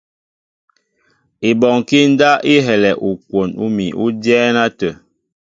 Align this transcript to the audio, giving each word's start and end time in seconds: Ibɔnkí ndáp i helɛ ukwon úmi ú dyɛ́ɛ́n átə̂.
Ibɔnkí 1.49 1.99
ndáp 2.11 2.39
i 2.53 2.55
helɛ 2.65 2.91
ukwon 3.09 3.49
úmi 3.65 3.85
ú 4.03 4.05
dyɛ́ɛ́n 4.21 4.55
átə̂. 4.65 4.91